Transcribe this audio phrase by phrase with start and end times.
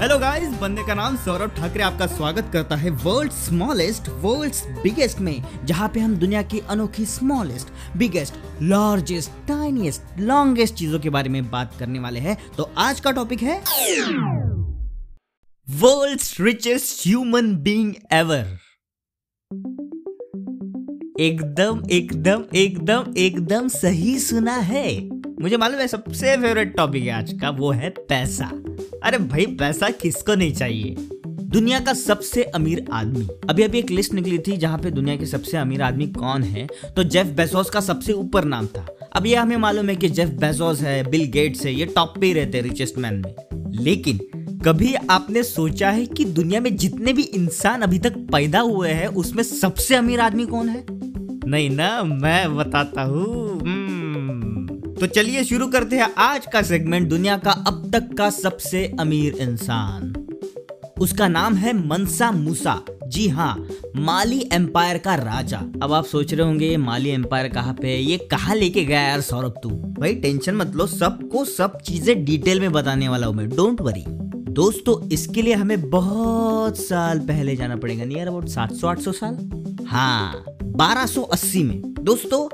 [0.00, 5.18] Hello guys बंदे का नाम सौरभ ठाकरे आपका स्वागत करता है वर्ल्ड स्मॉलेस्ट वर्ल्ड बिगेस्ट
[5.18, 11.28] में, जहाँ पे हम दुनिया की अनोखी smallest biggest largest tiniest longest चीज़ों के बारे
[11.28, 13.58] में बात करने वाले हैं। तो आज का टॉपिक है
[15.68, 18.58] world richest human being ever
[21.20, 27.32] एकदम एकदम एकदम एकदम सही सुना है। मुझे मालूम है सबसे फेवरेट टॉपिक है आज
[27.32, 28.52] का, वो है पैसा।
[29.02, 30.96] अरे भाई, पैसा किसको नहीं चाहिए?
[31.26, 35.26] दुनिया का सबसे अमीर आदमी। अभी अभी एक लिस्ट निकली थी जहाँ पे दुनिया के
[35.26, 36.68] सबसे अमीर आदमी कौन है?
[36.96, 40.28] तो जेफ बेसोस का सबसे ऊपर नाम था। अब ये हमें मालूम है कि जेफ
[40.28, 43.34] बेसोस है, बिल गेट्स है, ये टॉप पे ही रहते रिचेस्ट मैन में।
[43.82, 44.20] लेकिन
[44.64, 49.06] कभी आपने सोचा है कि दुनिया में जितने भी इंसान अभी तक पैदा हुए हैं,
[49.06, 50.84] उसमें सबसे अमीर आदमी कौन है?
[51.46, 53.60] नहीं ना, मैं बताता हूँ।
[55.00, 59.34] तो चलिए शुरू करते हैं आज का सेगमेंट दुनिया का अब तक का सबसे अमीर
[59.34, 60.26] इंसान।
[61.00, 66.46] उसका नाम है मनसा मूसा। जी हाँ माली एम्पायर का राजा। अब आप सोच रहे
[66.46, 69.70] होंगे माली एम्पायर कहाँ पे ये कहा लेके गया यार सौरभ तू?
[69.70, 73.80] भाई टेंशन मत लो सबको सब, सब चीज़ें डिटेल में बताने वाला हूँ मैं डोंट
[73.80, 74.04] वरी
[74.60, 79.50] दोस्तों, इसके लिए हमें बहुत साल पहले जाना पड़ेगा। नियर अबाउट 700 800 साल?
[79.86, 82.48] हाँ 1280 में। दोस्तों,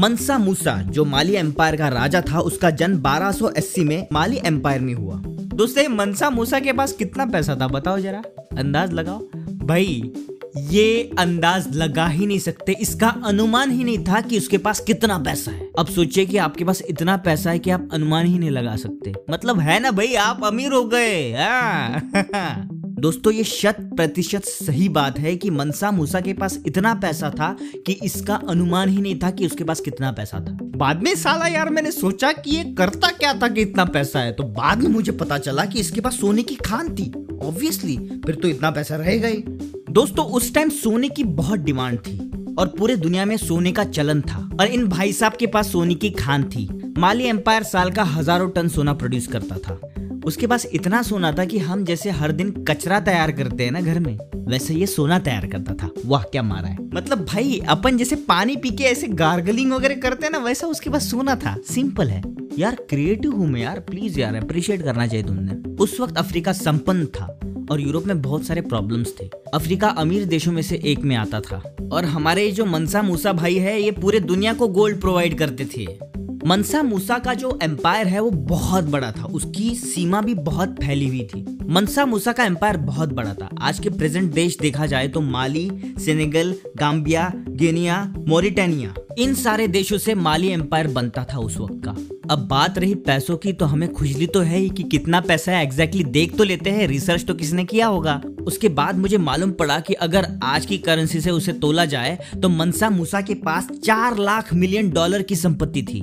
[0.00, 4.94] मनसा मूसा, जो माली एम्पायर का राजा था, उसका जन्म 1280 में माली एम्पायर में
[4.94, 7.68] हुआ। दोस्तों मनसा मूसा के पास कितना पैसा था?
[7.68, 8.22] बताओ जरा।
[8.58, 9.18] अंदाज लगाओ।
[9.66, 10.12] भाई
[10.56, 15.18] ये अंदाज लगा ही नहीं सकते, इसका अनुमान ही नहीं था कि उसके पास कितना
[15.18, 18.50] पैसा है। अब सोचिए कि आपके पास इतना पैसा है कि आप अनुमान ही नहीं
[18.50, 22.68] लगा सकते। मतलब है ना भाई, आप अमीर हो गए हाँ।
[23.00, 27.56] दोस्तों, ये शत प्रतिशत सही बात है कि मनसा मूसा के पास इतना पैसा था
[27.86, 31.46] कि इसका अनुमान ही नहीं था कि उसके पास कितना पैसा था। बाद में साला
[31.46, 34.32] यार, मैंने सोचा कि ये करता क्या था कि इतना पैसा है?
[34.32, 37.12] तो बाद में मुझे पता चला कि इसके पास सोने की खान थी
[37.42, 37.96] ऑब्वियसली
[38.26, 39.59] फिर तो इतना पैसा रहेगा ही
[39.90, 42.18] दोस्तों, उस टाइम सोने की बहुत डिमांड थी
[42.58, 45.94] और पूरे दुनिया में सोने का चलन था। और इन भाई साहब के पास सोने
[45.94, 46.68] की खान थी।
[46.98, 49.80] माली एम्पायर साल का हज़ारों टन सोना प्रोड्यूस करता था।
[50.24, 53.80] उसके पास इतना सोना था कि हम जैसे हर दिन कचरा तैयार करते हैं ना
[53.80, 57.96] घर में, वैसे ये सोना तैयार करता था। वाह, क्या मारा है। मतलब भाई, अपन
[57.96, 61.56] जैसे पानी पी के ऐसे गार्गलिंग वगैरह करते हैं ना, वैसा उसके पास सोना था।
[61.68, 62.22] सिंपल है।
[62.58, 67.06] यार क्रिएटिव हूँ मैं यार। प्लीज़ यार अप्रिशिएट करना चाहिए तुमने। उस वक्त अफ्रीका संपन्न
[67.06, 67.40] था।
[67.70, 71.40] और यूरोप में बहुत सारे प्रॉब्लम्स थे। अफ्रीका अमीर देशों में से एक में आता
[71.40, 75.64] था। और हमारे जो मनसा मूसा भाई है, ये पूरे दुनिया को गोल्ड प्रोवाइड करते
[75.64, 76.09] थे।
[76.46, 81.08] मनसा मूसा का जो एम्पायर है, वो बहुत बड़ा था। उसकी सीमा भी बहुत फैली
[81.08, 85.08] हुई थी। मनसा मूसा का एम्पायर बहुत बड़ा था। आज के प्रेजेंट देश देखा जाए
[85.08, 91.56] तो Mali, Senegal Gambia Guinea, Mauritania, इन सारे देशों से माली एम्पायर बनता था उस
[91.56, 91.96] वक्त का।
[92.30, 95.62] अब बात रही पैसों की तो हमें खुजली तो है ही कि कितना पैसा है
[95.62, 99.78] एग्जैक्टली देख तो लेते हैं रिसर्च तो किसने किया होगा। उसके बाद मुझे मालूम पड़ा
[99.80, 104.18] कि अगर आज की करेंसी से उसे तोला जाए तो मनसा मूसा के पास चार
[104.18, 106.00] लाख मिलियन डॉलर की संपत्ति थी।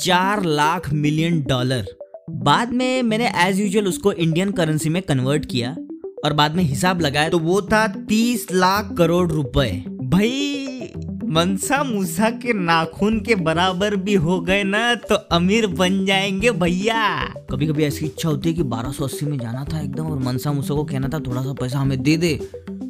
[0.00, 1.86] चार लाख मिलियन डॉलर।
[2.30, 5.76] बाद में मैंने एज यूजल उसको इंडियन करेंसी में कन्वर्ट किया
[6.24, 9.70] और बाद में हिसाब लगाया तो वो था तीस लाख करोड़ रुपए।
[10.02, 10.92] भाई
[11.24, 17.02] मनसा मूसा के नाखून के बराबर भी हो गए ना तो अमीर बन जाएँगे भैया।
[17.50, 20.74] कभी कभी ऐसी इच्छा होती है कि 1280 में जाना था एकदम और मनसा मूसा
[20.74, 22.32] को कहना था, थोड़ा सा पैसा हमें दे दे।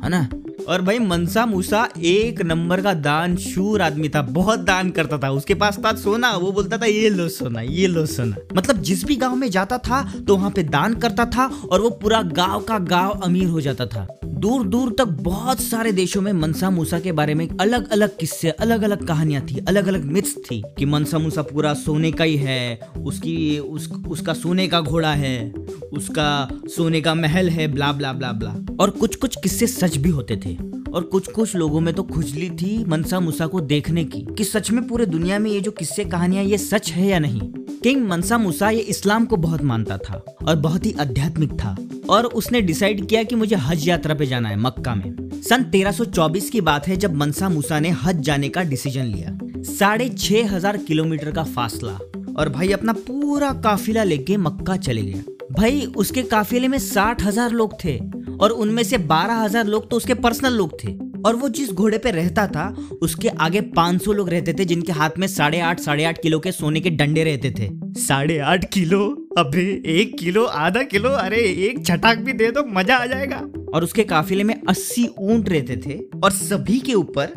[0.03, 0.29] है ना?
[0.61, 5.31] और भाई मनसा मूसा एक नंबर का दान शूर आदमी था बहुत दान करता था।
[5.31, 9.05] उसके पास था सोना वो बोलता था ये लो सोना ये लो सोना। मतलब जिस
[9.05, 12.61] भी गाँव में जाता था तो वहाँ पे दान करता था और वो पूरा गाँव
[12.61, 17.01] का गाँव अमीर हो जाता था। दूर दूर तक बहुत सारे देशों में मनसा मूसा
[17.01, 20.87] के बारे में अलग अलग किस्से अलग अलग कहानियाँ थी अलग अलग मिथ्स थी कि
[20.87, 25.60] मनसा मूसा पूरा सोने का ही है उसकी उस, उसका सोने का घोड़ा है।
[25.93, 30.09] उसका सोने का महल है, ब्ला ब्ला ब्ला ब्ला। और कुछ कुछ किस्से सच भी
[30.09, 30.57] होते थे।
[30.91, 34.71] और कुछ कुछ लोगों में तो खुजली थी मनसा मूसा को देखने की, कि सच
[34.71, 37.41] में पूरे दुनिया में ये जो किस्से कहानियाँ, ये सच है या नहीं।
[37.83, 41.77] किंग मनसा मूसा ये इस्लाम को बहुत मानता था और बहुत ही आध्यात्मिक था।
[42.11, 46.51] और उसने डिसाइड किया कि मुझे हज यात्रा पे जाना है, मक्का में। सन 1324
[46.51, 50.77] की बात है, जब मनसा मूसा ने हज जाने का डिसीज़न लिया। साढ़े छह हज़ार
[50.77, 51.99] किलोमीटर का फासला।
[52.39, 57.51] और भाई, अपना पूरा काफिला लेके मक्का चले गया। भाई, उसके काफिले में साठ हज़ार
[57.51, 57.99] लोग थे
[58.41, 61.99] और उनमें से बारह हज़ार लोग तो उसके पर्सनल लोग थे। और वो जिस घोड़े
[61.99, 66.05] पे रहता था, उसके आगे 500 लोग रहते थे, जिनके हाथ में साढ़े आठ साढ़े
[66.05, 67.69] आठ किलो के सोने के डंडे रहते थे।
[68.01, 69.27] साढ़े आठ किलो?
[69.39, 71.09] अबे एक किलो, आधा किलो?
[71.09, 73.43] अरे, एक छटाक भी दे दो, मज़ा आ जाएगा।
[73.75, 77.29] और उसके काफिले में 80 ऊँट रहते थे और सभी के ऊपर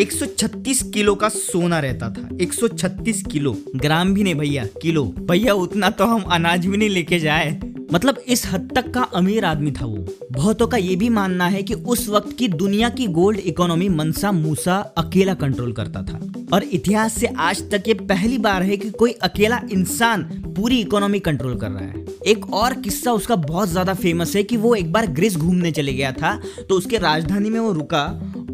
[0.00, 5.90] 136 किलो का सोना रहता था। 136 किलो। ग्राम भी नहीं भैया, किलो। भैया, उतना
[5.90, 7.60] तो हम अनाज भी नहीं लेके जाए।
[7.92, 11.62] मतलब इस हद तक का अमीर आदमी था वो। बहुतों का ये भी मानना है
[11.62, 16.20] कि उस वक्त की दुनिया की गोल्ड इकोनॉमी मनसा मूसा अकेला कंट्रोल करता था।
[16.52, 20.22] और इतिहास से आज तक ये पहली बार है कि कोई अकेला इंसान
[20.56, 24.56] पूरी इकोनॉमी कंट्रोल कर रहा है। एक और किस्सा उसका बहुत ज़्यादा फ़ेमस है कि
[24.56, 26.38] वो एक बार ग्रीस घूमने चले गया था
[26.68, 28.04] तो उसके राजधानी में वो रुका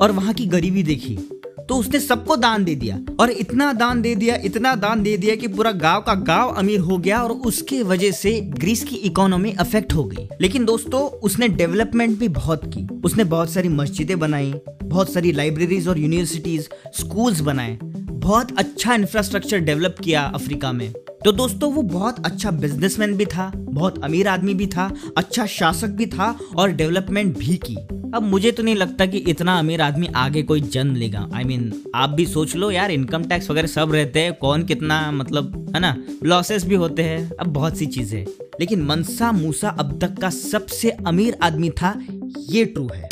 [0.03, 1.19] और वहाँ की गरीबी देखी।
[1.69, 5.37] तो उसने सबको दान दे दिया। और इतना दान दे दिया, इतना दान दे दिया
[5.37, 9.53] कि पूरा गाँव का गाँव अमीर हो गया और उसके वजह से ग्रीस की इकोनॉमी
[9.53, 14.55] अफेक्ट हो गई। लेकिन दोस्तों, उसने डेवलपमेंट भी बहुत की। उसने बहुत सारी मस्जिदें बनाई,
[14.85, 16.69] बहुत सारी लाइब्रेरीज और यूनिवर्सिटीज
[16.99, 17.79] स्कूल्स बनाए।
[18.11, 20.93] बहुत अच्छा इंफ्रास्ट्रक्चर डेवलप किया अफ्रीका में।
[21.25, 25.89] तो दोस्तों, वो बहुत अच्छा बिजनेसमैन भी था, बहुत अमीर आदमी भी था अच्छा शासक
[25.89, 30.09] भी था और डेवलपमेंट भी की। अब मुझे तो नहीं लगता कि इतना अमीर आदमी
[30.17, 33.51] आगे कोई जन्म लेगा। आई I मीन mean, आप भी सोच लो यार इनकम टैक्स
[33.51, 35.97] वगैरह सब रहते हैं कौन कितना मतलब है ना?
[36.25, 38.25] लॉसेस भी होते हैं अब बहुत सी चीज़ें।
[38.61, 41.95] लेकिन मनसा मूसा अब तक का सबसे अमीर आदमी था
[42.39, 43.09] ये ट्रू है।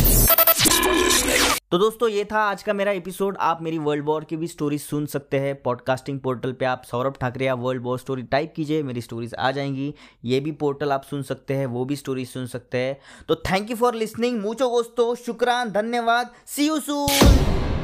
[1.73, 4.81] तो दोस्तों, ये था आज का मेरा एपिसोड आप मेरी वर्ल्ड वॉर की भी स्टोरीज
[4.81, 8.83] सुन सकते हैं। पॉडकास्टिंग पोर्टल पे आप सौरभ ठाकरे या वर्ल्ड वॉर स्टोरी टाइप कीजिए,
[8.83, 12.47] मेरी स्टोरीज आ जाएँगी। ये भी पोर्टल आप सुन सकते हैं, वो भी स्टोरी सुन
[12.47, 17.76] सकते हैं। तो थैंक यू फॉर लिसनिंग मूचो दोस्तों, शुक्रान, धन्यवाद। सी यू सून